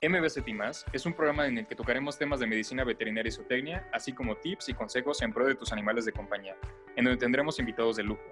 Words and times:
MBCT 0.00 0.48
es 0.92 1.06
un 1.06 1.12
programa 1.12 1.48
en 1.48 1.58
el 1.58 1.66
que 1.66 1.74
tocaremos 1.74 2.16
temas 2.16 2.38
de 2.38 2.46
medicina 2.46 2.84
veterinaria 2.84 3.30
y 3.30 3.32
zootecnia, 3.32 3.88
así 3.92 4.12
como 4.12 4.36
tips 4.36 4.68
y 4.68 4.74
consejos 4.74 5.20
en 5.22 5.32
pro 5.32 5.44
de 5.44 5.56
tus 5.56 5.72
animales 5.72 6.04
de 6.04 6.12
compañía, 6.12 6.54
en 6.94 7.04
donde 7.04 7.18
tendremos 7.18 7.58
invitados 7.58 7.96
de 7.96 8.04
lujo. 8.04 8.22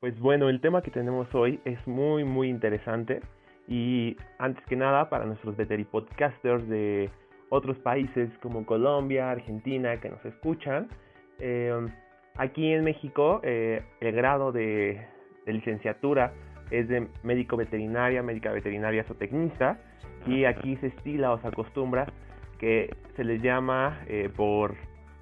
Pues 0.00 0.18
bueno, 0.18 0.48
el 0.48 0.60
tema 0.60 0.82
que 0.82 0.90
tenemos 0.90 1.32
hoy 1.32 1.60
es 1.64 1.78
muy 1.86 2.24
muy 2.24 2.48
interesante 2.48 3.20
y 3.68 4.16
antes 4.38 4.64
que 4.66 4.74
nada 4.74 5.08
para 5.08 5.24
nuestros 5.24 5.56
veteripodcasters 5.56 6.68
de 6.68 7.08
otros 7.48 7.78
países 7.78 8.28
como 8.42 8.66
Colombia, 8.66 9.30
Argentina 9.30 10.00
que 10.00 10.10
nos 10.10 10.24
escuchan, 10.24 10.88
eh, 11.38 11.72
aquí 12.34 12.72
en 12.72 12.82
México 12.82 13.40
eh, 13.44 13.84
el 14.00 14.12
grado 14.16 14.50
de, 14.50 15.06
de 15.46 15.52
licenciatura 15.52 16.32
es 16.72 16.88
de 16.88 17.06
médico 17.22 17.56
veterinaria, 17.56 18.20
médica 18.20 18.50
veterinaria 18.50 19.04
zootecnista 19.04 19.78
y 20.26 20.44
aquí 20.44 20.76
se 20.76 20.88
estila 20.88 21.32
o 21.32 21.38
se 21.38 21.48
acostumbra 21.48 22.06
que 22.58 22.94
se 23.16 23.24
les 23.24 23.42
llama 23.42 24.00
eh, 24.06 24.30
por, 24.34 24.74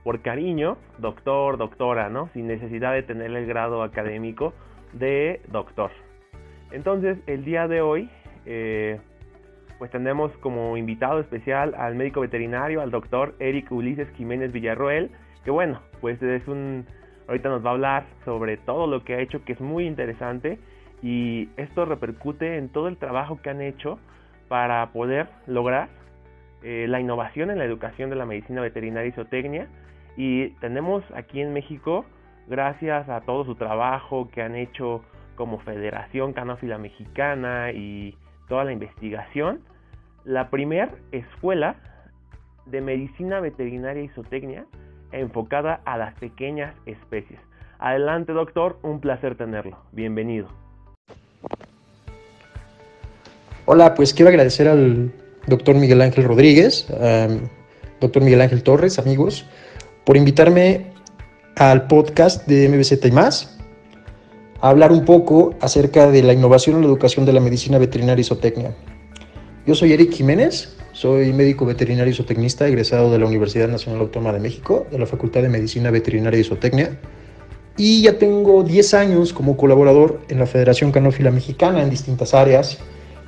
por 0.05 0.21
cariño 0.23 0.79
doctor, 0.99 1.59
doctora, 1.59 2.09
¿no? 2.09 2.29
Sin 2.33 2.47
necesidad 2.47 2.93
de 2.93 3.03
tener 3.03 3.31
el 3.35 3.47
grado 3.47 3.83
académico 3.83 4.53
de 4.93 5.41
doctor. 5.49 5.91
Entonces, 6.71 7.19
el 7.27 7.45
día 7.45 7.69
de 7.69 7.81
hoy, 7.81 8.09
eh, 8.47 9.01
pues 9.79 9.91
tenemos 9.91 10.31
como 10.39 10.77
invitado 10.77 11.21
especial 11.21 11.75
al 11.77 11.95
médico 11.95 12.21
veterinario, 12.21 12.81
al 12.81 12.91
doctor 12.91 13.35
Eric 13.41 13.71
Ulises 13.73 14.09
Jiménez 14.11 14.53
Villarroel, 14.53 15.11
que 15.45 15.51
bueno, 15.51 15.81
pues 16.01 16.23
es 16.23 16.47
un, 16.47 16.87
ahorita 17.27 17.49
nos 17.49 17.65
va 17.65 17.71
a 17.71 17.73
hablar 17.73 18.07
sobre 18.25 18.57
todo 18.57 18.87
lo 18.87 19.03
que 19.05 19.15
ha 19.15 19.21
hecho, 19.21 19.45
que 19.45 19.53
es 19.55 19.61
muy 19.61 19.87
interesante, 19.87 20.59
y 21.03 21.49
esto 21.57 21.85
repercute 21.85 22.59
en 22.59 22.69
todo 22.69 22.87
el 22.87 22.97
trabajo 22.97 23.41
que 23.43 23.51
han 23.51 23.61
hecho 23.61 23.99
para 24.53 24.93
poder 24.93 25.29
lograr 25.47 25.89
eh, 26.63 26.85
la 26.87 27.01
innovación 27.01 27.51
en 27.51 27.57
la 27.57 27.65
educación 27.65 28.11
de 28.11 28.17
la 28.17 28.27
medicina 28.27 28.61
veterinaria 28.61 29.09
y 29.09 29.13
zootecnia. 29.13 29.67
Y 30.15 30.51
tenemos 30.61 31.03
aquí 31.15 31.41
en 31.41 31.55
México, 31.55 32.05
gracias 32.49 33.09
a 33.09 33.23
todo 33.23 33.47
su 33.47 33.55
trabajo 33.55 34.29
que 34.31 34.43
han 34.43 34.55
hecho 34.55 35.07
como 35.37 35.59
Federación 35.61 36.35
Canófila 36.35 36.77
Mexicana 36.77 37.73
y 37.73 38.15
toda 38.47 38.65
la 38.65 38.73
investigación, 38.73 39.63
la 40.25 40.51
primer 40.51 40.91
escuela 41.13 41.77
de 42.67 42.83
medicina 42.83 43.41
veterinaria 43.41 44.03
y 44.03 44.09
zootecnia 44.09 44.67
enfocada 45.13 45.81
a 45.87 45.97
las 45.97 46.13
pequeñas 46.19 46.75
especies. 46.85 47.41
Adelante 47.79 48.35
doctor, 48.35 48.79
un 48.83 49.01
placer 49.01 49.35
tenerlo. 49.35 49.79
Bienvenido. 49.93 50.62
Hola, 53.75 53.95
pues 53.95 54.13
quiero 54.13 54.29
agradecer 54.29 54.69
al 54.69 55.11
doctor 55.47 55.75
Miguel 55.75 56.03
Ángel 56.03 56.25
Rodríguez, 56.25 56.89
doctor 58.03 58.23
Miguel 58.23 58.43
Ángel 58.43 58.63
Torres, 58.63 58.99
amigos, 58.99 59.47
por 60.05 60.19
invitarme 60.19 60.93
al 61.57 61.87
podcast 61.87 62.47
de 62.47 62.69
MBZ 62.69 63.03
y 63.07 63.11
más, 63.13 63.57
a 64.61 64.69
hablar 64.69 64.93
un 64.93 65.07
poco 65.07 65.55
acerca 65.63 66.11
de 66.11 66.23
la 66.23 66.35
innovación 66.35 66.77
en 66.77 66.83
la 66.83 66.89
educación 66.89 67.25
de 67.25 67.33
la 67.33 67.41
medicina 67.41 67.79
veterinaria 67.79 68.21
y 68.21 68.25
zootecnia. 68.25 68.75
Yo 69.67 69.75
soy 69.75 69.95
Eric 69.95 70.13
Jiménez, 70.13 70.77
soy 70.93 71.33
médico 71.33 71.65
veterinario 71.65 72.13
y 72.13 72.15
zootecnista 72.15 72.69
egresado 72.69 73.11
de 73.11 73.21
la 73.21 73.25
Universidad 73.25 73.69
Nacional 73.69 74.03
Autónoma 74.03 74.35
de 74.35 74.41
México, 74.41 74.87
de 74.91 74.99
la 74.99 75.07
Facultad 75.07 75.41
de 75.41 75.49
Medicina 75.49 75.91
Veterinaria 75.91 76.39
y 76.39 76.45
Zootecnia, 76.45 77.01
y 77.79 78.03
ya 78.03 78.19
tengo 78.19 78.65
10 78.65 78.93
años 78.93 79.33
como 79.33 79.57
colaborador 79.57 80.21
en 80.29 80.41
la 80.41 80.47
Federación 80.47 80.93
Canófila 80.93 81.31
Mexicana 81.31 81.83
en 81.83 81.89
distintas 81.89 82.35
áreas, 82.35 82.79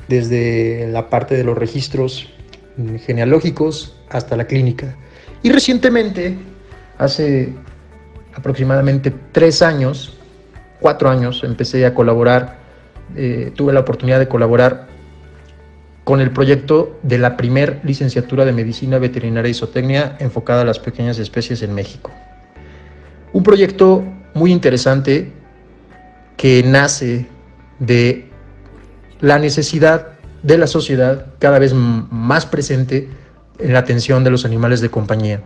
desde 0.09 0.89
la 0.91 1.09
parte 1.09 1.37
de 1.37 1.45
los 1.45 1.57
registros 1.57 2.31
genealógicos 3.07 3.97
hasta 4.11 4.37
la 4.37 4.47
clínica. 4.47 4.97
Y 5.43 5.51
recientemente, 5.51 6.37
hace 6.99 7.53
aproximadamente 8.35 9.13
tres 9.33 9.63
años, 9.63 10.17
cuatro 10.81 11.09
años, 11.09 11.43
empecé 11.45 11.87
a 11.87 11.95
colaborar, 11.95 12.59
eh, 13.17 13.53
tuve 13.55 13.73
la 13.73 13.81
oportunidad 13.81 14.19
de 14.19 14.29
colaborar 14.29 14.89
con 16.05 16.21
el 16.21 16.31
proyecto 16.31 16.99
de 17.03 17.19
la 17.19 17.37
primer 17.37 17.81
licenciatura 17.83 18.45
de 18.45 18.53
Medicina 18.53 18.99
Veterinaria 18.99 19.51
y 19.51 19.55
Zootecnia 19.55 20.17
enfocada 20.19 20.63
a 20.63 20.65
las 20.65 20.79
pequeñas 20.79 21.19
especies 21.19 21.63
en 21.63 21.75
México. 21.75 22.11
Un 23.33 23.43
proyecto 23.43 24.05
muy 24.35 24.53
interesante 24.53 25.33
que 26.37 26.63
nace 26.63 27.27
de 27.79 28.29
la 29.25 29.39
necesidad 29.39 30.09
de 30.43 30.59
la 30.59 30.67
sociedad 30.67 31.29
cada 31.39 31.59
vez 31.59 31.73
más 31.73 32.45
presente 32.45 33.09
en 33.59 33.73
la 33.73 33.79
atención 33.79 34.23
de 34.23 34.31
los 34.31 34.45
animales 34.45 34.83
de 34.83 34.91
compañía. 34.91 35.41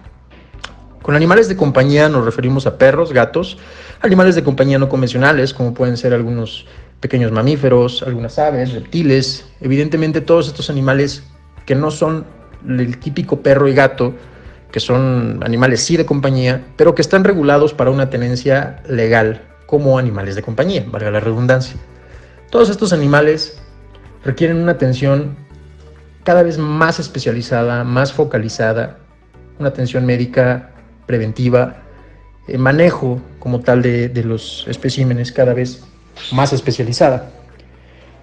Con 1.00 1.14
animales 1.14 1.48
de 1.48 1.56
compañía 1.56 2.08
nos 2.08 2.24
referimos 2.24 2.66
a 2.66 2.76
perros, 2.76 3.12
gatos, 3.12 3.56
animales 4.00 4.34
de 4.34 4.42
compañía 4.42 4.80
no 4.80 4.88
convencionales, 4.88 5.54
como 5.54 5.74
pueden 5.74 5.96
ser 5.96 6.12
algunos 6.12 6.66
pequeños 6.98 7.30
mamíferos, 7.30 8.02
algunas 8.02 8.36
aves, 8.40 8.72
reptiles, 8.72 9.46
evidentemente 9.60 10.20
todos 10.22 10.48
estos 10.48 10.70
animales 10.70 11.22
que 11.64 11.76
no 11.76 11.92
son 11.92 12.26
el 12.68 12.98
típico 12.98 13.42
perro 13.42 13.68
y 13.68 13.74
gato, 13.74 14.12
que 14.72 14.80
son 14.80 15.40
animales 15.44 15.84
sí 15.84 15.96
de 15.96 16.04
compañía, 16.04 16.66
pero 16.76 16.96
que 16.96 17.02
están 17.02 17.22
regulados 17.22 17.74
para 17.74 17.92
una 17.92 18.10
tenencia 18.10 18.82
legal 18.88 19.42
como 19.66 20.00
animales 20.00 20.34
de 20.34 20.42
compañía, 20.42 20.84
valga 20.88 21.12
la 21.12 21.20
redundancia. 21.20 21.76
Todos 22.50 22.70
estos 22.70 22.92
animales 22.92 23.60
requieren 24.24 24.58
una 24.58 24.72
atención 24.72 25.36
cada 26.24 26.42
vez 26.42 26.58
más 26.58 26.98
especializada, 26.98 27.84
más 27.84 28.12
focalizada, 28.12 28.98
una 29.58 29.70
atención 29.70 30.04
médica 30.04 30.70
preventiva, 31.06 31.82
eh, 32.46 32.58
manejo 32.58 33.20
como 33.38 33.60
tal 33.60 33.82
de, 33.82 34.10
los 34.24 34.66
especímenes 34.68 35.32
cada 35.32 35.54
vez 35.54 35.84
más 36.32 36.52
especializada. 36.52 37.30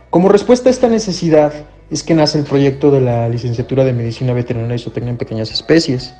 Como 0.09 0.29
respuesta 0.29 0.69
a 0.69 0.71
esta 0.71 0.87
necesidad 0.87 1.51
es 1.89 2.03
que 2.03 2.13
nace 2.13 2.39
el 2.39 2.45
proyecto 2.45 2.91
de 2.91 3.01
la 3.01 3.27
licenciatura 3.27 3.83
de 3.83 3.93
Medicina 3.93 4.33
Veterinaria 4.33 4.75
y 4.75 4.79
Zootecnia 4.79 5.11
en 5.11 5.17
Pequeñas 5.17 5.51
Especies. 5.51 6.13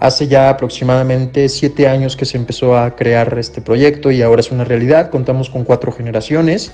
Hace 0.00 0.28
ya 0.28 0.50
aproximadamente 0.50 1.48
siete 1.48 1.88
años 1.88 2.16
que 2.16 2.24
se 2.24 2.36
empezó 2.36 2.76
a 2.76 2.96
crear 2.96 3.38
este 3.38 3.62
proyecto 3.62 4.10
y 4.10 4.22
ahora 4.22 4.40
es 4.40 4.50
una 4.50 4.64
realidad. 4.64 5.10
Contamos 5.10 5.48
con 5.48 5.64
cuatro 5.64 5.92
generaciones 5.92 6.72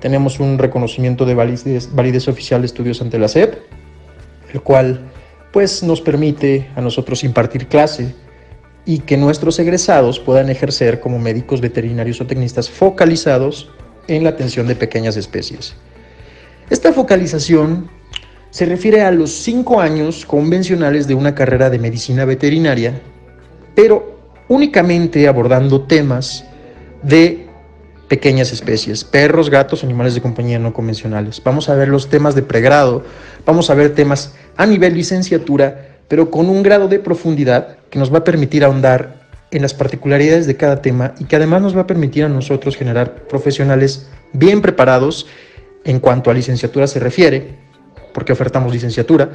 tenemos 0.00 0.40
un 0.40 0.58
reconocimiento 0.58 1.24
de 1.24 1.34
validez, 1.34 2.28
oficial 2.28 2.62
de 2.62 2.66
estudios 2.66 3.00
ante 3.00 3.18
la 3.18 3.28
SEP, 3.28 3.54
el 4.52 4.60
cual 4.62 5.10
pues 5.52 5.82
nos 5.82 6.00
permite 6.00 6.68
a 6.76 6.80
nosotros 6.80 7.24
impartir 7.24 7.66
clase 7.66 8.14
y 8.84 9.00
que 9.00 9.16
nuestros 9.16 9.58
egresados 9.58 10.18
puedan 10.18 10.50
ejercer 10.50 11.00
como 11.00 11.18
médicos 11.18 11.60
veterinarios 11.60 12.20
o 12.20 12.26
tecnistas 12.26 12.70
focalizados 12.70 13.70
en 14.06 14.24
la 14.24 14.30
atención 14.30 14.66
de 14.66 14.76
pequeñas 14.76 15.16
especies. 15.16 15.74
Esta 16.70 16.92
focalización 16.92 17.90
se 18.50 18.66
refiere 18.66 19.02
a 19.02 19.10
los 19.10 19.30
cinco 19.30 19.80
años 19.80 20.24
convencionales 20.24 21.06
de 21.06 21.14
una 21.14 21.34
carrera 21.34 21.70
de 21.70 21.78
medicina 21.78 22.24
veterinaria, 22.24 23.00
pero 23.74 24.18
únicamente 24.48 25.28
abordando 25.28 25.82
temas 25.82 26.44
de 27.02 27.47
pequeñas 28.08 28.52
especies, 28.52 29.04
perros, 29.04 29.50
gatos, 29.50 29.84
animales 29.84 30.14
de 30.14 30.22
compañía 30.22 30.58
no 30.58 30.72
convencionales. 30.72 31.42
Vamos 31.44 31.68
a 31.68 31.74
ver 31.74 31.88
los 31.88 32.08
temas 32.08 32.34
de 32.34 32.42
pregrado, 32.42 33.04
vamos 33.44 33.70
a 33.70 33.74
ver 33.74 33.94
temas 33.94 34.34
a 34.56 34.66
nivel 34.66 34.94
licenciatura, 34.94 35.98
pero 36.08 36.30
con 36.30 36.48
un 36.48 36.62
grado 36.62 36.88
de 36.88 36.98
profundidad 36.98 37.76
que 37.90 37.98
nos 37.98 38.12
va 38.12 38.18
a 38.18 38.24
permitir 38.24 38.64
ahondar 38.64 39.18
en 39.50 39.62
las 39.62 39.74
particularidades 39.74 40.46
de 40.46 40.56
cada 40.56 40.82
tema 40.82 41.14
y 41.18 41.24
que 41.24 41.36
además 41.36 41.62
nos 41.62 41.76
va 41.76 41.82
a 41.82 41.86
permitir 41.86 42.24
a 42.24 42.28
nosotros 42.28 42.76
generar 42.76 43.26
profesionales 43.28 44.08
bien 44.32 44.62
preparados 44.62 45.26
en 45.84 46.00
cuanto 46.00 46.30
a 46.30 46.34
licenciatura 46.34 46.86
se 46.86 47.00
refiere, 47.00 47.56
porque 48.12 48.32
ofertamos 48.32 48.72
licenciatura, 48.72 49.30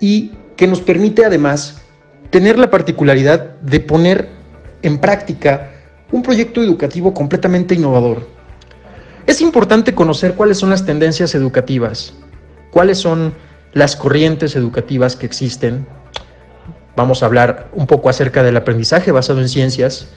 y 0.00 0.32
que 0.56 0.66
nos 0.66 0.80
permite 0.80 1.24
además 1.24 1.80
tener 2.30 2.58
la 2.58 2.70
particularidad 2.70 3.56
de 3.60 3.80
poner 3.80 4.28
en 4.82 4.98
práctica 4.98 5.73
un 6.12 6.22
proyecto 6.22 6.62
educativo 6.62 7.12
completamente 7.14 7.74
innovador. 7.74 8.26
Es 9.26 9.40
importante 9.40 9.94
conocer 9.94 10.34
cuáles 10.34 10.58
son 10.58 10.70
las 10.70 10.84
tendencias 10.84 11.34
educativas, 11.34 12.14
cuáles 12.70 12.98
son 12.98 13.34
las 13.72 13.96
corrientes 13.96 14.54
educativas 14.54 15.16
que 15.16 15.26
existen. 15.26 15.86
Vamos 16.96 17.22
a 17.22 17.26
hablar 17.26 17.68
un 17.72 17.86
poco 17.86 18.08
acerca 18.08 18.42
del 18.42 18.56
aprendizaje 18.56 19.12
basado 19.12 19.40
en 19.40 19.48
ciencias 19.48 20.08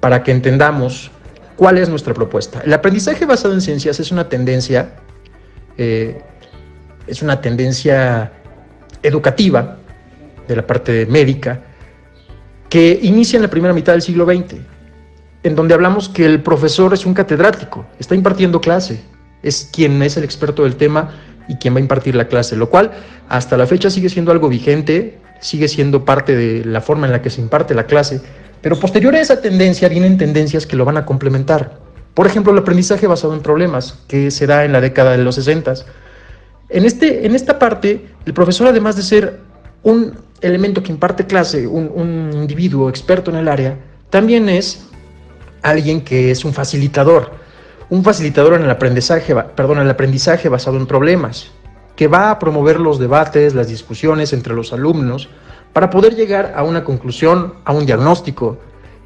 para 0.00 0.22
que 0.22 0.32
entendamos 0.32 1.10
cuál 1.56 1.78
es 1.78 1.88
nuestra 1.88 2.14
propuesta. 2.14 2.62
El 2.64 2.72
aprendizaje 2.72 3.26
basado 3.26 3.54
en 3.54 3.60
ciencias 3.60 4.00
es 4.00 4.10
una 4.10 4.28
tendencia, 4.28 4.94
eh, 5.76 6.20
es 7.06 7.22
una 7.22 7.40
tendencia 7.40 8.32
educativa 9.02 9.76
de 10.48 10.56
la 10.56 10.66
parte 10.66 11.06
médica 11.06 11.60
que 12.68 12.98
inicia 13.02 13.36
en 13.36 13.42
la 13.42 13.50
primera 13.50 13.74
mitad 13.74 13.92
del 13.92 14.02
siglo 14.02 14.24
XX 14.24 14.75
en 15.46 15.54
donde 15.54 15.74
hablamos 15.74 16.08
que 16.08 16.26
el 16.26 16.42
profesor 16.42 16.92
es 16.92 17.06
un 17.06 17.14
catedrático, 17.14 17.86
está 18.00 18.16
impartiendo 18.16 18.60
clase, 18.60 19.00
es 19.44 19.70
quien 19.72 20.02
es 20.02 20.16
el 20.16 20.24
experto 20.24 20.64
del 20.64 20.74
tema 20.74 21.10
y 21.46 21.54
quién 21.54 21.72
va 21.72 21.78
a 21.78 21.82
impartir 21.82 22.16
la 22.16 22.26
clase, 22.26 22.56
lo 22.56 22.68
cual 22.68 22.90
hasta 23.28 23.56
la 23.56 23.64
fecha 23.64 23.88
sigue 23.88 24.08
siendo 24.08 24.32
algo 24.32 24.48
vigente, 24.48 25.20
sigue 25.40 25.68
siendo 25.68 26.04
parte 26.04 26.34
de 26.34 26.64
la 26.64 26.80
forma 26.80 27.06
en 27.06 27.12
la 27.12 27.22
que 27.22 27.30
se 27.30 27.40
imparte 27.40 27.76
la 27.76 27.86
clase, 27.86 28.20
pero 28.60 28.80
posterior 28.80 29.14
a 29.14 29.20
esa 29.20 29.40
tendencia 29.40 29.88
vienen 29.88 30.18
tendencias 30.18 30.66
que 30.66 30.74
lo 30.74 30.84
van 30.84 30.96
a 30.96 31.06
complementar. 31.06 31.78
Por 32.14 32.26
ejemplo, 32.26 32.52
el 32.52 32.58
aprendizaje 32.58 33.06
basado 33.06 33.32
en 33.32 33.40
problemas, 33.40 34.00
que 34.08 34.32
se 34.32 34.48
da 34.48 34.64
en 34.64 34.72
la 34.72 34.80
década 34.80 35.12
de 35.12 35.18
los 35.18 35.36
60. 35.36 35.74
En, 36.70 36.84
este, 36.84 37.24
en 37.24 37.36
esta 37.36 37.60
parte, 37.60 38.04
el 38.24 38.34
profesor, 38.34 38.66
además 38.66 38.96
de 38.96 39.02
ser 39.02 39.38
un 39.84 40.18
elemento 40.40 40.82
que 40.82 40.90
imparte 40.90 41.24
clase, 41.24 41.68
un 41.68 42.30
individuo 42.32 42.88
experto 42.88 43.30
en 43.30 43.36
el 43.36 43.46
área, 43.46 43.78
también 44.10 44.48
es 44.48 44.86
alguien 45.70 46.00
que 46.02 46.30
es 46.30 46.44
un 46.44 46.52
facilitador, 46.52 47.32
un 47.90 48.04
facilitador 48.04 48.54
en 48.54 48.62
el 48.62 48.70
aprendizaje, 48.70 49.34
perdón, 49.34 49.78
el 49.78 49.90
aprendizaje 49.90 50.48
basado 50.48 50.76
en 50.76 50.86
problemas, 50.86 51.50
que 51.96 52.08
va 52.08 52.30
a 52.30 52.38
promover 52.38 52.78
los 52.78 52.98
debates, 52.98 53.54
las 53.54 53.68
discusiones 53.68 54.32
entre 54.32 54.54
los 54.54 54.72
alumnos 54.72 55.28
para 55.72 55.90
poder 55.90 56.14
llegar 56.14 56.54
a 56.56 56.62
una 56.62 56.84
conclusión, 56.84 57.54
a 57.64 57.72
un 57.72 57.86
diagnóstico. 57.86 58.58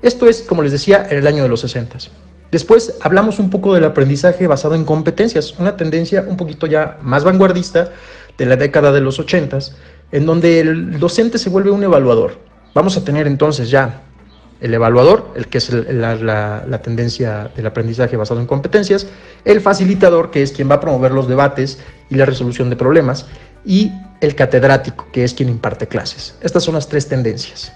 Esto 0.03 0.29
es, 0.29 0.43
como 0.43 0.63
les 0.63 0.73
decía, 0.73 1.07
en 1.11 1.19
el 1.19 1.27
año 1.27 1.43
de 1.43 1.49
los 1.49 1.61
60. 1.61 1.99
Después 2.51 2.97
hablamos 3.01 3.39
un 3.39 3.49
poco 3.49 3.75
del 3.75 3.85
aprendizaje 3.85 4.47
basado 4.47 4.75
en 4.75 4.85
competencias, 4.85 5.59
una 5.59 5.77
tendencia 5.77 6.25
un 6.27 6.37
poquito 6.37 6.67
ya 6.67 6.99
más 7.01 7.23
vanguardista 7.23 7.91
de 8.37 8.47
la 8.47 8.57
década 8.57 8.93
de 8.93 9.01
los 9.01 9.19
80, 9.19 9.59
en 10.13 10.27
donde 10.27 10.61
el 10.61 10.99
docente 10.99 11.39
se 11.39 11.49
vuelve 11.49 11.71
un 11.71 11.85
evaluador. 11.85 12.39
Vamos 12.75 12.97
a 12.97 13.05
tener 13.05 13.27
entonces 13.27 13.71
ya 13.71 14.03
el 14.61 14.75
evaluador, 14.75 15.33
el 15.37 15.49
que 15.49 15.59
es 15.59 15.71
la, 15.71 16.81
tendencia 16.83 17.51
del 17.57 17.67
aprendizaje 17.67 18.17
basado 18.17 18.41
en 18.41 18.47
competencias, 18.47 19.07
el 19.45 19.61
facilitador, 19.61 20.31
que 20.31 20.43
es 20.43 20.53
quien 20.53 20.71
va 20.71 20.77
a 20.77 20.81
promover 20.81 21.13
los 21.13 21.29
debates 21.29 21.79
y 22.11 22.17
la 22.17 22.27
resolución 22.27 22.69
de 22.71 22.77
problemas, 22.77 23.27
y 23.65 23.93
el 24.21 24.35
catedrático, 24.35 25.07
que 25.13 25.25
es 25.25 25.35
quien 25.35 25.49
imparte 25.49 25.87
clases. 25.87 26.37
Estas 26.43 26.63
son 26.63 26.75
las 26.75 26.89
tres 26.89 27.09
tendencias. 27.09 27.73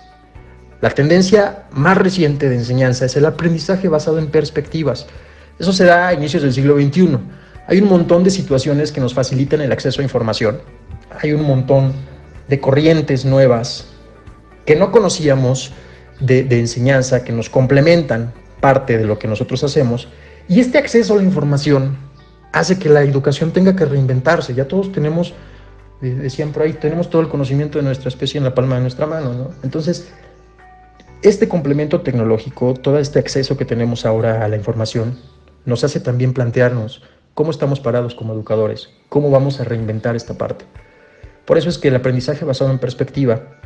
La 0.81 0.90
tendencia 0.90 1.64
más 1.70 1.96
reciente 1.96 2.48
de 2.48 2.56
enseñanza 2.56 3.06
es 3.06 3.16
el 3.16 3.25
aprendizaje 3.25 3.88
basado 3.88 4.19
en 4.19 4.26
perspectivas. 4.26 5.06
Eso 5.58 5.72
se 5.72 5.84
da 5.84 6.08
a 6.08 6.14
inicios 6.14 6.42
del 6.42 6.52
siglo 6.52 6.76
XXI. 6.76 7.19
Hay 7.66 7.81
un 7.81 7.88
montón 7.88 8.25
de 8.25 8.31
situaciones 8.31 8.92
que 8.92 9.00
nos 9.00 9.14
facilitan 9.14 9.62
el 9.62 9.72
acceso 9.72 10.02
a 10.02 10.04
información. 10.04 10.60
Hay 11.22 11.32
un 11.32 11.44
montón 11.44 11.94
de 12.48 12.60
corrientes 12.60 13.25
nuevas 13.25 13.86
que 14.66 14.76
no 14.76 14.92
conocíamos 14.92 15.72
de, 16.20 16.46
enseñanza 16.58 17.25
que 17.25 17.32
nos 17.32 17.50
complementan 17.50 18.32
parte 18.61 18.99
de 18.99 19.05
lo 19.05 19.19
que 19.19 19.28
nosotros 19.28 19.62
hacemos. 19.64 20.08
Y 20.49 20.61
este 20.61 20.78
acceso 20.78 21.14
a 21.14 21.16
la 21.16 21.22
información 21.22 21.96
hace 22.52 22.78
que 22.78 22.88
la 22.88 23.02
educación 23.02 23.50
tenga 23.50 23.75
que 23.76 23.84
reinventarse. 23.84 24.55
Ya 24.55 24.66
todos 24.66 24.93
tenemos, 24.93 25.34
decían 26.00 26.52
por 26.52 26.62
ahí, 26.62 26.75
tenemos 26.75 27.11
todo 27.11 27.22
el 27.22 27.28
conocimiento 27.28 27.78
de 27.78 27.84
nuestra 27.84 28.08
especie 28.08 28.38
en 28.38 28.44
la 28.44 28.55
palma 28.55 28.76
de 28.76 28.82
nuestra 28.82 29.06
mano. 29.06 29.50
Entonces, 29.62 30.08
este 31.22 31.49
complemento 31.49 32.02
tecnológico, 32.02 32.75
todo 32.75 32.99
este 32.99 33.19
acceso 33.19 33.56
que 33.56 33.64
tenemos 33.64 34.06
ahora 34.06 34.44
a 34.44 34.49
la 34.49 34.56
información, 34.56 35.19
nos 35.64 35.82
hace 35.82 36.00
también 36.00 36.34
plantearnos 36.34 37.02
cómo 37.32 37.50
estamos 37.50 37.81
parados 37.81 38.14
como 38.14 38.34
educadores, 38.34 38.90
cómo 39.08 39.31
vamos 39.31 39.60
a 39.60 39.64
reinventar 39.64 40.17
esta 40.17 40.34
parte. 40.34 40.64
Por 41.44 41.58
eso 41.58 41.69
es 41.69 41.78
que 41.78 41.88
el 41.88 41.96
aprendizaje 41.96 42.44
basado 42.44 42.70
en 42.70 42.78
perspectiva 42.78 43.58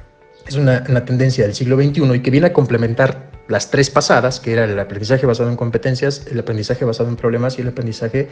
es 0.46 0.54
una, 0.56 0.82
tendencia 1.04 1.44
del 1.44 1.54
siglo 1.54 1.76
XXI 1.76 2.14
y 2.14 2.20
que 2.20 2.30
viene 2.30 2.48
a 2.48 2.52
complementar 2.52 3.30
las 3.48 3.70
tres 3.70 3.90
pasadas, 3.90 4.40
que 4.40 4.52
era 4.52 4.64
el 4.64 4.78
aprendizaje 4.78 5.26
basado 5.26 5.48
en 5.50 5.56
competencias, 5.56 6.26
el 6.30 6.38
aprendizaje 6.38 6.84
basado 6.84 7.08
en 7.08 7.16
problemas 7.16 7.58
y 7.58 7.62
el 7.62 7.68
aprendizaje 7.68 8.28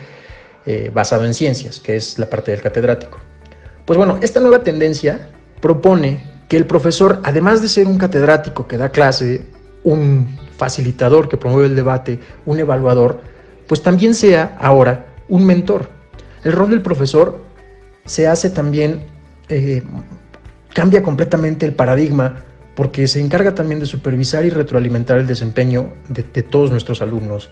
eh, 0.67 0.91
basado 0.93 1.25
en 1.25 1.35
ciencias, 1.35 1.81
que 1.81 1.97
es 1.97 2.19
la 2.19 2.29
parte 2.29 2.50
del 2.50 2.61
catedrático. 2.61 3.19
Pues 3.85 3.97
bueno, 3.97 4.19
esta 4.20 4.41
nueva 4.41 4.62
tendencia 4.62 5.29
propone 5.61 6.25
que 6.49 6.56
el 6.56 6.67
profesor, 6.67 7.20
además 7.25 7.62
de 7.62 7.69
ser 7.69 7.87
un 7.87 7.99
catedrático 7.99 8.67
que 8.67 8.76
da 8.76 8.91
clase, 8.91 9.47
un 9.85 10.38
facilitador 10.56 11.29
que 11.29 11.37
promueve 11.37 11.69
el 11.69 11.76
debate, 11.76 12.20
un 12.44 12.58
evaluador, 12.58 13.20
pues 13.67 13.82
también 13.82 14.14
sea 14.14 14.56
ahora 14.61 15.06
un 15.29 15.44
mentor. 15.44 15.88
El 16.44 16.53
rol 16.53 16.70
del 16.70 16.82
profesor 16.82 17.44
se 18.05 18.26
hace 18.26 18.50
también 18.50 19.05
eh, 19.49 19.82
cambia 20.76 21.02
completamente 21.02 21.64
el 21.64 21.73
paradigma 21.73 22.44
porque 22.75 23.08
se 23.08 23.19
encarga 23.19 23.55
también 23.55 23.81
de 23.81 23.87
supervisar 23.87 24.44
y 24.44 24.50
retroalimentar 24.50 25.17
el 25.17 25.26
desempeño 25.26 25.94
de, 26.11 26.43
todos 26.43 26.70
nuestros 26.70 27.00
alumnos. 27.00 27.49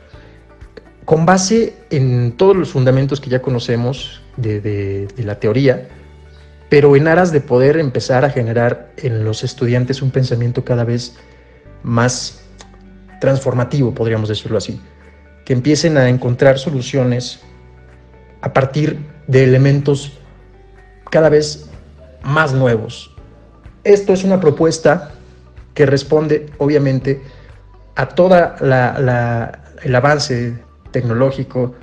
Con 1.06 1.25
base 1.25 1.73
en 1.88 2.32
todos 2.32 2.55
los 2.55 2.69
fundamentos 2.69 3.23
que 3.23 3.31
ya 3.31 3.41
conocemos 3.41 4.21
de, 4.37 5.09
la 5.17 5.41
teoría, 5.41 5.88
pero 6.69 6.94
en 6.97 7.09
aras 7.09 7.32
de 7.32 7.41
poder 7.41 7.79
empezar 7.79 8.26
a 8.26 8.31
generar 8.31 8.93
en 8.99 9.25
los 9.25 9.43
estudiantes 9.43 10.03
un 10.03 10.11
pensamiento 10.11 10.62
cada 10.62 10.85
vez 10.85 11.17
más 11.82 12.44
transformativo, 13.23 13.94
podríamos 13.94 14.29
decirlo 14.29 14.59
así, 14.59 14.79
que 15.47 15.55
empiecen 15.55 15.97
a 15.97 16.11
encontrar 16.11 16.59
soluciones 16.59 17.41
a 18.43 18.53
partir 18.53 18.99
de 19.29 19.44
elementos 19.44 20.12
cada 21.11 21.31
vez 21.31 21.70
más 22.23 22.53
nuevos, 22.53 23.13
esto 23.84 24.12
es 24.12 24.25
una 24.25 24.40
propuesta 24.40 25.12
que 25.75 25.86
responde, 25.86 26.46
obviamente, 26.58 27.22
a 27.96 28.08
todo 28.08 28.34
el 28.60 29.94
avance 29.94 30.54
tecnológico 30.90 31.75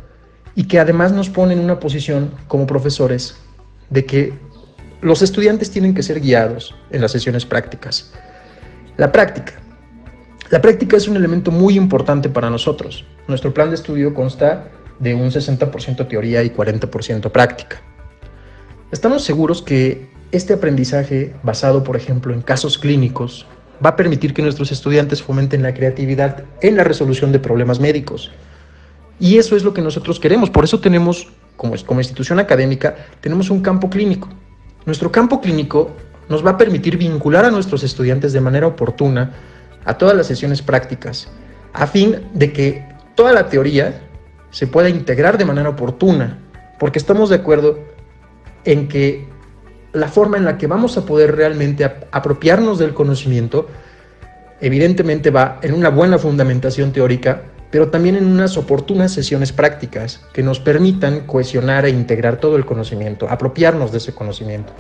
y 0.56 0.68
que 0.68 0.80
además 0.80 1.12
nos 1.12 1.30
pone 1.30 1.54
en 1.54 1.60
una 1.60 1.80
posición 1.80 2.32
como 2.48 2.68
profesores 2.68 3.36
de 3.90 4.06
que 4.06 4.34
los 5.02 5.22
estudiantes 5.22 5.72
tienen 5.72 5.94
que 5.94 6.04
ser 6.04 6.20
guiados 6.20 6.76
en 6.92 7.02
las 7.02 7.12
sesiones 7.12 7.46
prácticas. 7.46 8.12
La 8.98 9.12
práctica. 9.12 9.54
La 10.50 10.62
práctica 10.62 10.98
es 10.98 11.08
un 11.08 11.16
elemento 11.16 11.50
muy 11.50 11.78
importante 11.78 12.30
para 12.30 12.50
nosotros. 12.50 13.06
Nuestro 13.28 13.54
plan 13.54 13.70
de 13.70 13.76
estudio 13.76 14.14
consta 14.14 14.68
de 15.00 15.16
un 15.16 15.32
60% 15.32 16.08
teoría 16.08 16.44
y 16.44 16.50
40% 16.50 17.32
práctica. 17.32 17.82
Estamos 18.92 19.24
seguros 19.24 19.62
que 19.62 20.11
este 20.32 20.54
aprendizaje, 20.54 21.36
basado 21.44 21.84
por 21.84 21.96
ejemplo 21.96 22.34
en 22.34 22.42
casos 22.42 22.78
clínicos, 22.78 23.46
va 23.84 23.92
a 23.92 23.96
permitir 23.96 24.34
que 24.34 24.42
nuestros 24.42 24.72
estudiantes 24.72 25.24
fomenten 25.24 25.64
la 25.64 25.74
creatividad 25.74 26.44
en 26.62 26.78
la 26.78 26.84
resolución 26.84 27.32
de 27.32 27.40
problemas 27.40 27.80
médicos. 27.80 28.32
Y 29.20 29.38
eso 29.38 29.56
es 29.56 29.64
lo 29.64 29.74
que 29.74 29.82
nosotros 29.82 30.20
queremos. 30.20 30.50
Por 30.50 30.64
eso 30.64 30.80
tenemos, 30.80 31.28
como, 31.58 31.76
institución 31.76 32.40
académica, 32.40 32.96
tenemos 33.22 33.50
un 33.50 33.62
campo 33.62 33.90
clínico. 33.90 34.30
Nuestro 34.86 35.12
campo 35.12 35.42
clínico 35.42 35.92
nos 36.30 36.46
va 36.46 36.52
a 36.52 36.58
permitir 36.58 36.98
vincular 36.98 37.46
a 37.46 37.52
nuestros 37.52 37.84
estudiantes 37.84 38.34
de 38.34 38.42
manera 38.42 38.68
oportuna 38.68 39.34
a 39.86 39.98
todas 39.98 40.16
las 40.16 40.28
sesiones 40.28 40.62
prácticas, 40.62 41.28
a 41.74 41.88
fin 41.88 42.18
de 42.34 42.54
que 42.54 42.86
toda 43.16 43.34
la 43.34 43.48
teoría 43.50 44.02
se 44.50 44.68
pueda 44.68 44.90
integrar 44.90 45.38
de 45.38 45.46
manera 45.46 45.70
oportuna, 45.70 46.40
porque 46.80 47.00
estamos 47.00 47.30
de 47.30 47.36
acuerdo 47.36 47.80
en 48.64 48.88
que 48.88 49.28
la 49.94 50.08
forma 50.08 50.38
en 50.38 50.46
la 50.46 50.58
que 50.58 50.68
vamos 50.68 50.98
a 50.98 51.06
poder 51.06 51.36
realmente 51.36 51.84
apropiarnos 52.12 52.80
del 52.80 52.94
conocimiento, 52.94 53.68
evidentemente 54.62 55.32
va 55.32 55.60
en 55.62 55.74
una 55.74 55.90
buena 55.90 56.18
fundamentación 56.18 56.92
teórica, 56.92 57.44
pero 57.72 57.90
también 57.90 58.16
en 58.16 58.26
unas 58.26 58.58
oportunas 58.58 59.12
sesiones 59.12 59.52
prácticas 59.52 60.22
que 60.34 60.44
nos 60.44 60.60
permitan 60.60 61.22
cohesionar 61.22 61.86
e 61.86 61.90
integrar 61.90 62.38
todo 62.38 62.56
el 62.56 62.66
conocimiento, 62.66 63.28
apropiarnos 63.30 63.92
de 63.92 63.98
ese 63.98 64.14
conocimiento. 64.14 64.74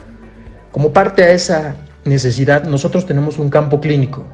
Como 0.72 0.94
parte 0.94 1.24
a 1.24 1.32
esa 1.32 1.76
necesidad, 2.06 2.64
nosotros 2.64 3.06
tenemos 3.06 3.38
un 3.38 3.50
campo 3.50 3.82
clínico, 3.82 4.26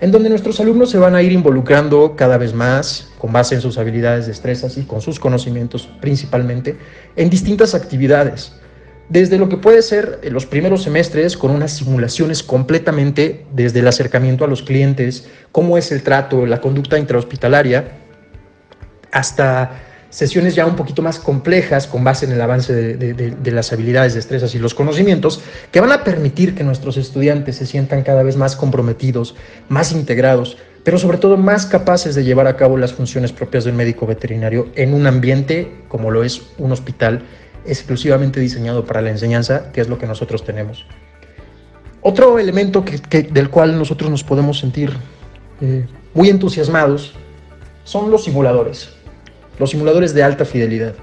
en 0.00 0.10
donde 0.10 0.28
nuestros 0.30 0.58
alumnos 0.60 0.90
se 0.90 0.98
van 0.98 1.14
a 1.14 1.22
ir 1.22 1.32
involucrando 1.32 2.16
cada 2.16 2.38
vez 2.38 2.54
más, 2.54 3.10
con 3.18 3.32
base 3.32 3.54
en 3.54 3.60
sus 3.60 3.78
habilidades, 3.78 4.26
destrezas 4.26 4.76
y 4.76 4.84
con 4.84 5.00
sus 5.00 5.20
conocimientos 5.20 5.88
principalmente, 6.00 6.76
en 7.16 7.30
distintas 7.30 7.74
actividades 7.74 8.61
desde 9.08 9.38
lo 9.38 9.48
que 9.48 9.56
puede 9.56 9.82
ser 9.82 10.20
los 10.30 10.46
primeros 10.46 10.82
semestres 10.82 11.36
con 11.36 11.50
unas 11.50 11.72
simulaciones 11.72 12.42
completamente 12.42 13.44
desde 13.52 13.80
el 13.80 13.88
acercamiento 13.88 14.44
a 14.44 14.48
los 14.48 14.62
clientes, 14.62 15.28
cómo 15.50 15.76
es 15.76 15.92
el 15.92 16.02
trato, 16.02 16.46
la 16.46 16.60
conducta 16.60 16.98
intrahospitalaria, 16.98 17.98
hasta 19.10 19.82
sesiones 20.12 20.54
ya 20.54 20.66
un 20.66 20.76
poquito 20.76 21.00
más 21.00 21.18
complejas 21.18 21.86
con 21.86 22.04
base 22.04 22.26
en 22.26 22.32
el 22.32 22.40
avance 22.40 22.74
de, 22.74 23.50
las 23.50 23.72
habilidades, 23.72 24.14
destrezas 24.14 24.54
y 24.54 24.58
los 24.58 24.74
conocimientos 24.74 25.40
que 25.70 25.80
van 25.80 25.90
a 25.90 26.04
permitir 26.04 26.54
que 26.54 26.64
nuestros 26.64 26.98
estudiantes 26.98 27.56
se 27.56 27.66
sientan 27.66 28.02
cada 28.02 28.22
vez 28.22 28.36
más 28.36 28.54
comprometidos, 28.54 29.34
más 29.70 29.92
integrados, 29.92 30.58
pero 30.84 30.98
sobre 30.98 31.16
todo 31.16 31.38
más 31.38 31.64
capaces 31.64 32.14
de 32.14 32.24
llevar 32.24 32.46
a 32.46 32.56
cabo 32.56 32.76
las 32.76 32.92
funciones 32.92 33.32
propias 33.32 33.64
del 33.64 33.72
médico 33.72 34.06
veterinario 34.06 34.68
en 34.74 34.92
un 34.92 35.06
ambiente 35.06 35.72
como 35.88 36.10
lo 36.10 36.24
es 36.24 36.42
un 36.58 36.72
hospital 36.72 37.22
exclusivamente 37.66 38.40
diseñado 38.40 38.84
para 38.84 39.00
la 39.02 39.10
enseñanza, 39.10 39.72
que 39.72 39.80
es 39.80 39.88
lo 39.88 39.98
que 39.98 40.06
nosotros 40.06 40.44
tenemos. 40.44 40.86
Otro 42.00 42.38
elemento 42.38 42.84
que, 42.84 43.22
del 43.22 43.48
cual 43.48 43.78
nosotros 43.78 44.10
nos 44.10 44.24
podemos 44.24 44.58
sentir 44.58 44.92
eh, 45.60 45.86
muy 46.14 46.28
entusiasmados 46.28 47.14
son 47.84 48.10
los 48.10 48.24
simuladores, 48.24 48.90
los 49.58 49.70
simuladores 49.70 50.12
de 50.12 50.22
alta 50.22 50.44
fidelidad. 50.44 50.94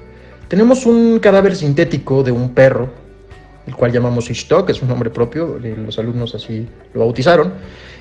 Tenemos 0.49 0.85
un 0.85 1.19
cadáver 1.19 1.55
sintético 1.55 2.23
de 2.23 2.31
un 2.31 2.53
perro, 2.53 2.89
el 3.67 3.75
cual 3.75 3.91
llamamos 3.91 4.29
Ishtok, 4.29 4.69
es 4.69 4.81
un 4.81 4.89
nombre 4.89 5.09
propio, 5.09 5.59
los 5.59 5.99
alumnos 5.99 6.35
así 6.35 6.67
lo 6.93 7.01
bautizaron. 7.01 7.53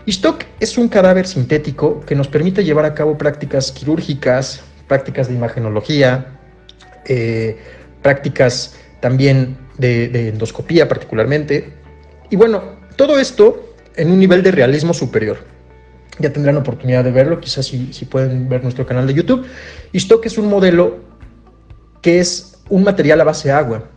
Ishtok 0.07 0.45
es 0.59 0.79
un 0.79 0.88
cadáver 0.88 1.27
sintético 1.27 2.00
que 2.00 2.15
nos 2.15 2.27
permite 2.27 2.65
llevar 2.65 2.87
a 2.87 2.95
cabo 2.95 3.19
prácticas 3.19 3.71
quirúrgicas, 3.71 4.65
prácticas 4.88 5.29
de 5.29 5.35
imagenología, 5.35 6.38
eh, 7.07 7.59
prácticas 8.02 8.76
también 9.00 9.57
de, 9.78 10.28
endoscopía 10.28 10.88
particularmente. 10.88 11.73
Y 12.31 12.37
bueno, 12.37 12.62
todo 12.97 13.19
esto 13.19 13.75
en 13.97 14.11
un 14.11 14.19
nivel 14.19 14.43
de 14.43 14.52
realismo 14.52 14.95
superior. 14.95 15.38
Ya 16.19 16.33
tendrán 16.33 16.57
oportunidad 16.57 17.05
de 17.05 17.12
verlo, 17.12 17.40
quizás 17.40 17.67
si, 17.67 17.93
si 17.93 18.05
pueden 18.05 18.49
ver 18.49 18.62
nuestro 18.62 18.87
canal 18.87 19.07
de 19.07 19.14
YouTube. 19.14 19.47
Ishtok 19.93 20.26
es 20.26 20.37
un 20.37 20.49
modelo 20.49 20.99
que 22.02 22.19
es 22.19 22.59
un 22.69 22.85
material 22.85 23.21
a 23.21 23.25
base 23.25 23.49
de 23.49 23.55
agua. 23.55 23.88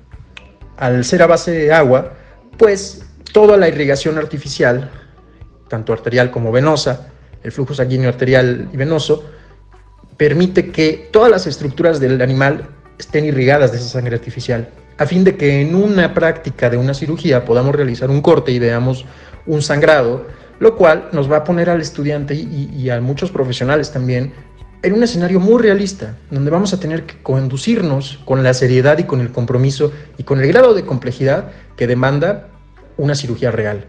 Al 0.78 1.04
ser 1.04 1.24
a 1.24 1.28
base 1.28 1.52
de 1.52 1.74
agua, 1.74 2.14
pues 2.58 3.04
toda 3.32 3.58
la 3.58 3.68
irrigación 3.68 4.18
artificial, 4.18 4.92
tanto 5.68 5.94
arterial 5.94 6.32
como 6.32 6.52
venosa, 6.52 7.12
el 7.44 7.52
flujo 7.52 7.74
sanguíneo 7.74 8.10
arterial 8.10 8.70
y 8.72 8.78
venoso, 8.78 9.24
permite 10.18 10.72
que 10.72 11.10
todas 11.12 11.32
las 11.32 11.48
estructuras 11.48 12.00
del 12.00 12.22
animal 12.22 12.70
estén 13.02 13.26
irrigadas 13.26 13.72
de 13.72 13.78
esa 13.78 13.90
sangre 13.90 14.16
artificial, 14.16 14.70
a 14.98 15.06
fin 15.06 15.24
de 15.24 15.36
que 15.36 15.62
en 15.62 15.76
una 15.76 16.14
práctica 16.14 16.70
de 16.70 16.78
una 16.78 16.94
cirugía 16.94 17.44
podamos 17.44 17.76
realizar 17.76 18.10
un 18.10 18.22
corte 18.22 18.52
y 18.52 18.60
veamos 18.60 19.06
un 19.48 19.62
sangrado, 19.62 20.28
lo 20.60 20.76
cual 20.78 21.10
nos 21.12 21.30
va 21.30 21.38
a 21.38 21.44
poner 21.44 21.70
al 21.70 21.82
estudiante 21.82 22.36
y, 22.36 22.90
a 22.90 23.02
muchos 23.02 23.32
profesionales 23.32 23.92
también 23.92 24.34
en 24.84 24.94
un 24.94 25.04
escenario 25.04 25.40
muy 25.40 25.62
realista, 25.62 26.16
donde 26.30 26.52
vamos 26.52 26.74
a 26.74 26.80
tener 26.80 27.06
que 27.06 27.22
conducirnos 27.22 28.20
con 28.26 28.44
la 28.44 28.54
seriedad 28.54 28.98
y 29.00 29.04
con 29.04 29.20
el 29.22 29.32
compromiso 29.32 29.92
y 30.18 30.24
con 30.24 30.40
el 30.40 30.48
grado 30.48 30.74
de 30.74 30.86
complejidad 30.86 31.52
que 31.76 31.88
demanda 31.88 32.50
una 32.98 33.16
cirugía 33.16 33.52
real. 33.52 33.86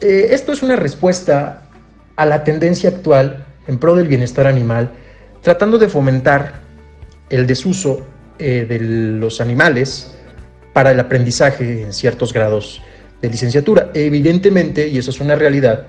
Eh, 0.00 0.28
esto 0.30 0.52
es 0.52 0.62
una 0.62 0.76
respuesta 0.76 1.68
a 2.16 2.26
la 2.26 2.44
tendencia 2.44 2.90
actual 2.90 3.44
en 3.66 3.78
pro 3.78 3.96
del 3.96 4.08
bienestar 4.08 4.46
animal, 4.46 4.90
tratando 5.42 5.78
de 5.78 5.88
fomentar 5.88 6.63
el 7.30 7.46
desuso 7.46 8.06
eh, 8.38 8.66
de 8.68 8.80
los 8.80 9.40
animales 9.40 10.14
para 10.72 10.90
el 10.90 11.00
aprendizaje 11.00 11.82
en 11.82 11.92
ciertos 11.92 12.32
grados 12.32 12.82
de 13.22 13.30
licenciatura. 13.30 13.90
Evidentemente, 13.94 14.88
y 14.88 14.98
eso 14.98 15.10
es 15.10 15.20
una 15.20 15.36
realidad, 15.36 15.86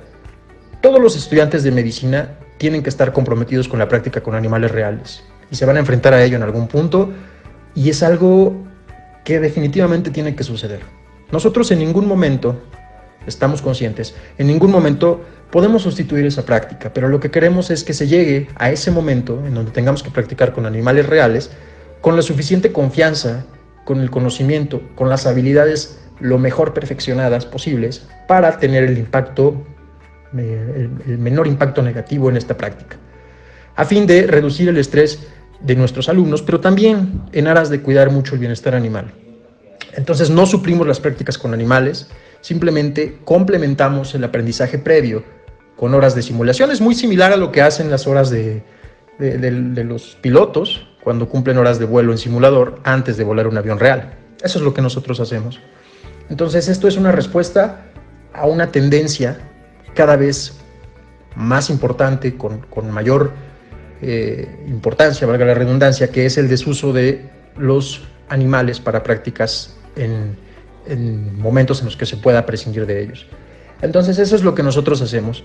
todos 0.82 1.02
los 1.02 1.16
estudiantes 1.16 1.64
de 1.64 1.72
medicina 1.72 2.38
tienen 2.58 2.84
que 2.84 2.90
estar 2.90 3.12
comprometidos 3.12 3.68
con 3.68 3.80
la 3.80 3.90
práctica 3.90 4.22
con 4.22 4.36
animales 4.36 4.72
reales 4.72 5.24
y 5.52 5.56
se 5.56 5.66
van 5.66 5.78
a 5.78 5.80
enfrentar 5.80 6.14
a 6.14 6.24
ello 6.24 6.38
en 6.38 6.44
algún 6.44 6.68
punto 6.68 7.12
y 7.74 7.90
es 7.90 8.04
algo 8.04 8.56
que 9.24 9.40
definitivamente 9.40 10.12
tiene 10.12 10.36
que 10.36 10.44
suceder. 10.44 10.82
Nosotros 11.32 11.72
en 11.72 11.80
ningún 11.80 12.08
momento 12.08 12.62
estamos 13.28 13.62
conscientes, 13.62 14.16
en 14.38 14.48
ningún 14.48 14.72
momento 14.72 15.24
podemos 15.52 15.84
sustituir 15.84 16.26
esa 16.26 16.46
práctica, 16.46 16.92
pero 16.94 17.08
lo 17.08 17.20
que 17.20 17.32
queremos 17.32 17.72
es 17.72 17.84
que 17.84 17.94
se 17.94 18.08
llegue 18.08 18.48
a 18.56 18.72
ese 18.72 18.92
momento 18.92 19.42
en 19.46 19.54
donde 19.54 19.72
tengamos 19.72 20.04
que 20.04 20.12
practicar 20.12 20.54
con 20.54 20.66
animales 20.66 21.06
reales 21.06 21.52
con 22.02 22.16
la 22.16 22.22
suficiente 22.22 22.72
confianza, 22.72 23.46
con 23.84 24.00
el 24.00 24.12
conocimiento, 24.12 24.82
con 24.96 25.10
las 25.10 25.26
habilidades 25.26 26.00
lo 26.20 26.38
mejor 26.38 26.74
perfeccionadas 26.74 27.46
posibles 27.46 28.08
para 28.28 28.60
tener 28.60 28.84
el 28.84 28.98
impacto 28.98 29.64
el, 30.38 31.18
menor 31.18 31.48
impacto 31.48 31.82
negativo 31.82 32.30
en 32.30 32.38
esta 32.38 32.58
práctica, 32.58 32.98
a 33.76 33.86
fin 33.86 34.06
de 34.06 34.28
reducir 34.28 34.70
el 34.70 34.78
estrés 34.78 35.28
de 35.62 35.76
nuestros 35.76 36.10
alumnos, 36.10 36.42
pero 36.42 36.60
también 36.60 37.22
en 37.32 37.48
aras 37.48 37.70
de 37.70 37.82
cuidar 37.82 38.12
mucho 38.12 38.34
el 38.34 38.40
bienestar 38.40 38.76
animal. 38.76 39.14
Entonces 39.94 40.30
no 40.30 40.46
suplimos 40.46 40.86
las 40.86 41.00
prácticas 41.00 41.38
con 41.38 41.54
animales, 41.54 42.10
simplemente 42.46 43.18
complementamos 43.26 44.14
el 44.14 44.24
aprendizaje 44.24 44.78
previo 44.78 45.24
con 45.76 45.96
horas 45.96 46.14
de 46.14 46.22
simulación. 46.22 46.70
Es 46.70 46.80
muy 46.80 46.94
similar 46.94 47.34
a 47.34 47.38
lo 47.38 47.52
que 47.52 47.64
hacen 47.64 47.90
las 47.90 48.06
horas 48.06 48.30
de, 48.30 48.62
de, 49.18 49.84
los 49.84 50.16
pilotos 50.22 50.88
cuando 51.04 51.28
cumplen 51.28 51.58
horas 51.58 51.80
de 51.80 51.86
vuelo 51.86 52.12
en 52.12 52.20
simulador 52.20 52.82
antes 52.84 53.18
de 53.18 53.24
volar 53.24 53.48
un 53.48 53.58
avión 53.58 53.80
real. 53.80 54.14
Eso 54.44 54.60
es 54.60 54.64
lo 54.64 54.76
que 54.76 54.84
nosotros 54.84 55.20
hacemos. 55.20 55.60
Entonces 56.30 56.68
esto 56.68 56.88
es 56.88 56.98
una 56.98 57.12
respuesta 57.12 57.88
a 58.32 58.46
una 58.46 58.72
tendencia 58.72 59.40
cada 59.96 60.16
vez 60.16 60.60
más 61.36 61.72
importante, 61.72 62.38
con, 62.38 62.92
mayor 62.92 63.32
eh, 64.04 64.48
importancia, 64.68 65.26
valga 65.26 65.46
la 65.46 65.56
redundancia, 65.56 66.12
que 66.12 66.28
es 66.28 66.38
el 66.38 66.48
desuso 66.48 66.94
de 66.94 67.28
los 67.58 68.04
animales 68.30 68.80
para 68.80 69.02
prácticas 69.02 69.76
en, 69.96 70.45
en 70.88 71.40
momentos 71.40 71.80
en 71.80 71.86
los 71.86 71.98
que 71.98 72.06
se 72.06 72.18
pueda 72.18 72.46
prescindir 72.46 72.86
de 72.86 73.02
ellos. 73.02 73.26
Entonces 73.82 74.20
eso 74.20 74.36
es 74.36 74.44
lo 74.44 74.56
que 74.56 74.64
nosotros 74.64 75.02
hacemos. 75.02 75.44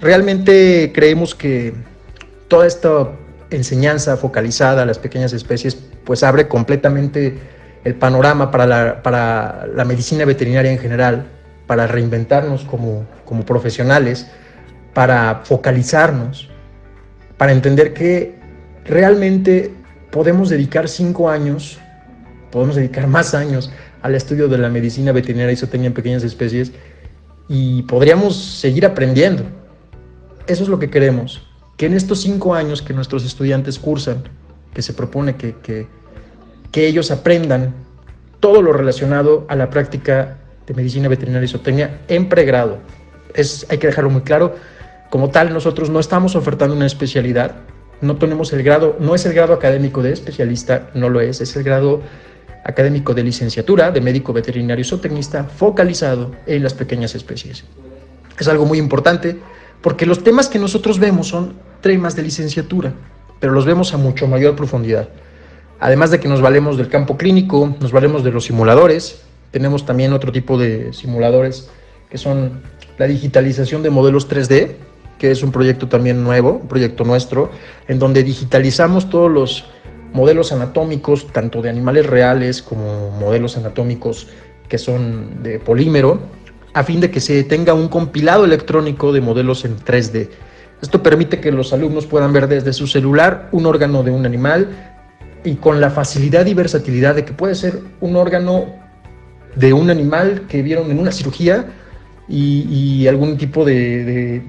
Realmente 0.00 0.92
creemos 0.94 1.34
que 1.34 1.74
toda 2.48 2.66
esta 2.66 3.10
enseñanza 3.50 4.16
focalizada 4.16 4.82
a 4.82 4.86
las 4.86 4.98
pequeñas 4.98 5.32
especies 5.32 5.76
pues 6.04 6.22
abre 6.22 6.48
completamente 6.48 7.38
el 7.84 7.94
panorama 7.94 8.50
para 8.50 8.66
la, 8.66 9.02
para 9.02 9.66
la 9.74 9.84
medicina 9.84 10.24
veterinaria 10.24 10.70
en 10.70 10.78
general, 10.78 11.26
para 11.66 11.86
reinventarnos 11.86 12.64
como, 12.64 13.06
como 13.24 13.44
profesionales, 13.44 14.26
para 14.94 15.40
focalizarnos, 15.44 16.48
para 17.36 17.52
entender 17.52 17.92
que 17.94 18.34
realmente 18.84 19.72
podemos 20.10 20.48
dedicar 20.48 20.88
cinco 20.88 21.28
años, 21.28 21.78
podemos 22.50 22.76
dedicar 22.76 23.06
más 23.06 23.34
años 23.34 23.72
al 24.02 24.14
estudio 24.14 24.48
de 24.48 24.58
la 24.58 24.68
medicina 24.68 25.12
veterinaria 25.12 25.52
y 25.52 25.56
zootecnia 25.56 25.88
en 25.88 25.94
pequeñas 25.94 26.24
especies 26.24 26.72
y 27.48 27.82
podríamos 27.82 28.36
seguir 28.36 28.84
aprendiendo. 28.84 29.44
Eso 30.46 30.64
es 30.64 30.68
lo 30.68 30.78
que 30.78 30.90
queremos, 30.90 31.42
que 31.76 31.86
en 31.86 31.94
estos 31.94 32.20
cinco 32.20 32.54
años 32.54 32.82
que 32.82 32.92
nuestros 32.92 33.24
estudiantes 33.24 33.78
cursan, 33.78 34.24
que 34.74 34.82
se 34.82 34.92
propone 34.92 35.36
que, 35.36 35.54
que, 35.62 35.86
que 36.70 36.86
ellos 36.86 37.10
aprendan 37.10 37.74
todo 38.40 38.60
lo 38.60 38.72
relacionado 38.72 39.46
a 39.48 39.54
la 39.54 39.70
práctica 39.70 40.38
de 40.66 40.74
medicina 40.74 41.08
veterinaria 41.08 41.44
y 41.46 41.48
zootecnia 41.48 42.00
en 42.08 42.28
pregrado. 42.28 42.78
Es, 43.34 43.66
hay 43.70 43.78
que 43.78 43.86
dejarlo 43.86 44.10
muy 44.10 44.22
claro. 44.22 44.56
Como 45.10 45.30
tal, 45.30 45.52
nosotros 45.52 45.90
no 45.90 46.00
estamos 46.00 46.34
ofertando 46.34 46.74
una 46.74 46.86
especialidad, 46.86 47.56
no 48.00 48.16
tenemos 48.16 48.52
el 48.52 48.62
grado, 48.62 48.96
no 48.98 49.14
es 49.14 49.24
el 49.26 49.34
grado 49.34 49.52
académico 49.52 50.02
de 50.02 50.12
especialista, 50.12 50.90
no 50.94 51.08
lo 51.08 51.20
es, 51.20 51.40
es 51.40 51.54
el 51.54 51.62
grado 51.62 52.02
académico 52.64 53.14
de 53.14 53.24
licenciatura 53.24 53.90
de 53.90 54.00
médico 54.00 54.32
veterinario 54.32 54.84
zootecnista 54.84 55.44
focalizado 55.44 56.32
en 56.46 56.62
las 56.62 56.74
pequeñas 56.74 57.14
especies. 57.14 57.64
Es 58.38 58.48
algo 58.48 58.66
muy 58.66 58.78
importante 58.78 59.38
porque 59.80 60.06
los 60.06 60.22
temas 60.22 60.48
que 60.48 60.58
nosotros 60.58 60.98
vemos 60.98 61.28
son 61.28 61.54
temas 61.80 62.14
de 62.14 62.22
licenciatura, 62.22 62.92
pero 63.40 63.52
los 63.52 63.64
vemos 63.64 63.92
a 63.94 63.96
mucho 63.96 64.26
mayor 64.28 64.54
profundidad. 64.54 65.08
Además 65.80 66.12
de 66.12 66.20
que 66.20 66.28
nos 66.28 66.40
valemos 66.40 66.76
del 66.76 66.88
campo 66.88 67.16
clínico, 67.16 67.76
nos 67.80 67.90
valemos 67.90 68.22
de 68.22 68.30
los 68.30 68.44
simuladores, 68.44 69.22
tenemos 69.50 69.84
también 69.84 70.12
otro 70.12 70.30
tipo 70.30 70.56
de 70.56 70.92
simuladores 70.92 71.68
que 72.08 72.18
son 72.18 72.62
la 72.98 73.06
digitalización 73.06 73.82
de 73.82 73.90
modelos 73.90 74.28
3D, 74.30 74.76
que 75.18 75.30
es 75.30 75.42
un 75.42 75.50
proyecto 75.50 75.88
también 75.88 76.22
nuevo, 76.22 76.60
un 76.62 76.68
proyecto 76.68 77.04
nuestro, 77.04 77.50
en 77.88 77.98
donde 77.98 78.22
digitalizamos 78.22 79.10
todos 79.10 79.30
los 79.30 79.64
modelos 80.12 80.52
anatómicos, 80.52 81.26
tanto 81.32 81.62
de 81.62 81.70
animales 81.70 82.06
reales 82.06 82.62
como 82.62 83.10
modelos 83.10 83.56
anatómicos 83.56 84.28
que 84.68 84.78
son 84.78 85.42
de 85.42 85.58
polímero, 85.58 86.20
a 86.74 86.82
fin 86.82 87.00
de 87.00 87.10
que 87.10 87.20
se 87.20 87.44
tenga 87.44 87.74
un 87.74 87.88
compilado 87.88 88.44
electrónico 88.44 89.12
de 89.12 89.20
modelos 89.20 89.64
en 89.64 89.78
3D. 89.78 90.28
Esto 90.80 91.02
permite 91.02 91.40
que 91.40 91.52
los 91.52 91.72
alumnos 91.72 92.06
puedan 92.06 92.32
ver 92.32 92.48
desde 92.48 92.72
su 92.72 92.86
celular 92.86 93.48
un 93.52 93.66
órgano 93.66 94.02
de 94.02 94.10
un 94.10 94.26
animal 94.26 94.68
y 95.44 95.56
con 95.56 95.80
la 95.80 95.90
facilidad 95.90 96.46
y 96.46 96.54
versatilidad 96.54 97.14
de 97.14 97.24
que 97.24 97.32
puede 97.32 97.54
ser 97.54 97.80
un 98.00 98.16
órgano 98.16 98.66
de 99.54 99.72
un 99.72 99.90
animal 99.90 100.46
que 100.48 100.62
vieron 100.62 100.90
en 100.90 100.98
una 100.98 101.12
cirugía 101.12 101.66
y, 102.28 103.06
algún 103.08 103.36
tipo 103.36 103.64
de, 103.64 104.42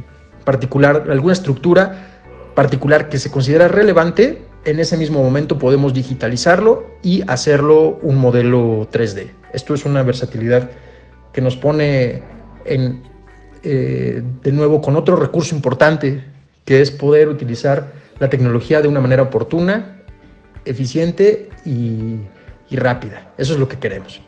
particular, 0.45 1.07
alguna 1.09 1.33
estructura 1.33 2.09
particular 2.55 3.09
que 3.09 3.17
se 3.17 3.29
considera 3.29 3.67
relevante, 3.67 4.43
en 4.65 4.79
ese 4.79 4.97
mismo 4.97 5.21
momento 5.21 5.57
podemos 5.57 5.93
digitalizarlo 5.93 6.85
y 7.01 7.23
hacerlo 7.27 7.99
un 8.01 8.17
modelo 8.17 8.87
3D. 8.91 9.31
Esto 9.53 9.73
es 9.73 9.85
una 9.85 10.03
versatilidad 10.03 10.71
que 11.31 11.41
nos 11.41 11.57
pone 11.57 12.23
eh, 12.65 14.23
de 14.43 14.51
nuevo 14.51 14.81
con 14.81 14.95
otro 14.95 15.15
recurso 15.15 15.55
importante, 15.55 16.23
que 16.65 16.81
es 16.81 16.91
poder 16.91 17.27
utilizar 17.27 17.93
la 18.19 18.29
tecnología 18.29 18.81
de 18.81 18.87
una 18.87 19.01
manera 19.01 19.23
oportuna, 19.23 20.01
eficiente 20.65 21.49
y 21.65 22.19
rápida. 22.71 23.33
Eso 23.37 23.53
es 23.53 23.59
lo 23.59 23.67
que 23.67 23.77
queremos. 23.77 24.21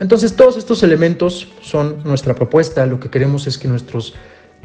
Entonces 0.00 0.36
todos 0.36 0.56
estos 0.56 0.82
elementos 0.82 1.48
son 1.60 2.02
nuestra 2.04 2.34
propuesta. 2.34 2.86
Lo 2.86 3.00
que 3.00 3.10
queremos 3.10 3.46
es 3.46 3.58
que 3.58 3.68
nuestros 3.68 4.14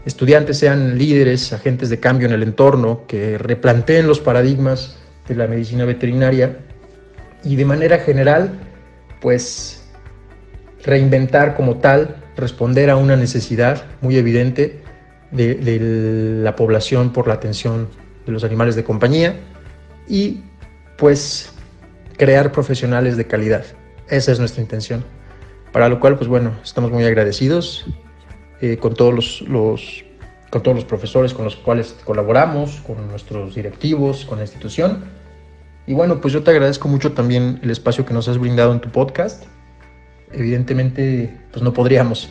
estudiantes 0.06 0.58
sean 0.58 0.98
líderes, 0.98 1.54
agentes 1.54 1.90
de 1.90 2.00
cambio 2.00 2.28
en 2.28 2.34
el 2.34 2.44
entorno, 2.44 3.06
que 3.08 3.38
replanteen 3.38 4.08
los 4.08 4.20
paradigmas 4.20 4.98
de 5.28 5.36
la 5.36 5.48
medicina 5.48 5.86
veterinaria 5.86 6.58
y 7.44 7.56
de 7.56 7.66
manera 7.66 8.00
general, 8.00 8.60
pues 9.22 9.86
reinventar 10.84 11.56
como 11.56 11.78
tal, 11.78 12.18
responder 12.36 12.90
a 12.90 12.98
una 12.98 13.16
necesidad 13.16 13.86
muy 14.02 14.18
evidente 14.18 14.82
de, 15.32 15.56
de 15.56 15.80
la 16.44 16.56
población 16.56 17.14
por 17.14 17.28
la 17.28 17.36
atención 17.36 17.88
de 18.26 18.32
los 18.32 18.44
animales 18.44 18.76
de 18.76 18.84
compañía 18.84 19.36
y 20.08 20.42
pues 20.98 21.54
crear 22.18 22.52
profesionales 22.52 23.18
de 23.18 23.26
calidad. 23.26 23.66
Esa 24.10 24.32
es 24.32 24.40
nuestra 24.40 24.62
intención. 24.62 25.04
Para 25.72 25.90
lo 25.90 26.00
cual, 26.00 26.18
pues 26.18 26.28
bueno, 26.28 26.54
estamos 26.64 26.92
muy 26.92 27.04
agradecidos 27.04 27.86
eh, 28.64 28.78
con, 28.78 28.94
todos 28.94 29.14
los, 29.14 29.42
los, 29.42 30.06
con 30.50 30.64
todos 30.64 30.74
los 30.74 30.86
profesores 30.86 31.34
con 31.34 31.44
los 31.44 31.58
cuales 31.58 31.98
colaboramos, 32.06 32.80
con 32.88 33.10
nuestros 33.10 33.56
directivos, 33.56 34.24
con 34.24 34.38
la 34.38 34.46
institución. 34.46 35.04
Y 35.86 35.94
bueno, 35.94 36.22
pues 36.22 36.34
yo 36.34 36.44
te 36.44 36.52
agradezco 36.52 36.88
mucho 36.88 37.12
también 37.12 37.60
el 37.62 37.72
espacio 37.72 38.06
que 38.06 38.14
nos 38.14 38.30
has 38.30 38.38
brindado 38.38 38.72
en 38.72 38.80
tu 38.80 38.90
podcast. 38.90 39.44
Evidentemente, 40.32 41.38
pues 41.52 41.62
no 41.62 41.74
podríamos 41.74 42.30